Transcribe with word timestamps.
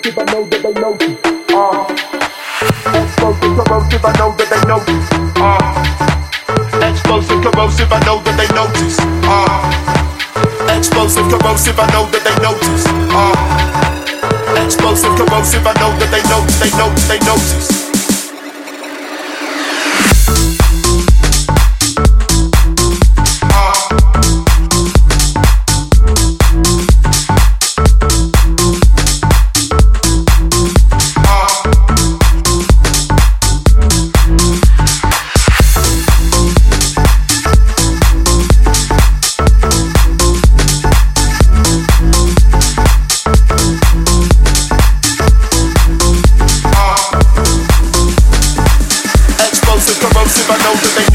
corrosive, 0.00 1.20
ah. 1.52 1.52
ah. 1.52 1.86
I 4.02 4.12
know 4.18 4.32
that 4.36 4.48
they 4.48 4.60
notice. 4.66 5.08
Ah. 5.36 5.80
Explosive, 6.88 7.42
corrosive, 7.42 7.92
I 7.92 8.00
know 8.04 8.18
that 8.24 8.36
they 8.36 8.48
notice. 8.54 8.96
Uh, 9.26 9.60
explosive, 10.76 11.28
corrosive, 11.28 11.78
I 11.78 11.86
know 11.92 12.06
that 12.10 12.24
they 12.24 12.34
notice. 12.40 12.86
Explosive, 14.66 15.14
corrosive, 15.18 15.68
I 15.68 15.74
know 15.80 15.92
that 15.92 16.10
they 16.10 16.20
notice. 16.20 16.20
Know 16.20 16.20
they 16.20 16.22
notice, 16.28 16.60
they 16.60 16.70
notice, 16.76 17.08
they 17.08 17.18
notice. 17.20 17.89
know 50.70 50.80
that 50.80 50.94
they 50.94 51.09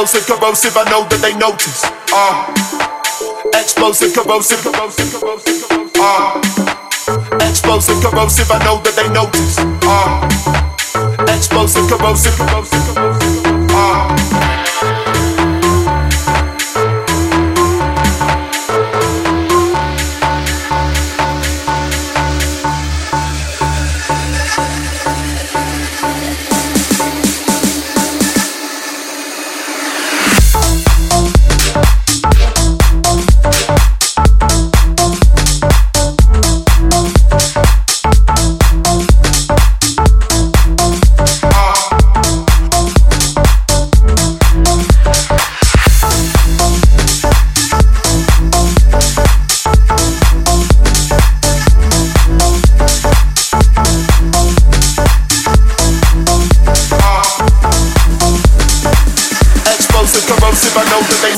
explosive, 0.00 0.28
corrosive, 0.28 0.76
I 0.76 0.84
know 0.90 1.02
that 1.08 1.20
they 1.20 1.34
notice. 1.34 1.82
Uh, 2.14 2.54
explosive, 3.58 4.14
corrosive, 4.14 4.62
corrosive, 4.62 5.10
corrosive, 5.10 5.68
corrosive. 5.68 5.92
Uh, 5.98 6.38
explosive, 7.42 8.00
corrosive, 8.00 8.48
I 8.48 8.62
know 8.62 8.78
that 8.78 8.94
they 8.94 9.08
notice. 9.10 9.58
Uh, 9.82 11.34
explosive, 11.34 11.88
corrosive, 11.90 12.36
corrosive, 12.36 12.94
corrosive. 12.94 13.17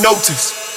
notice. 0.01 0.70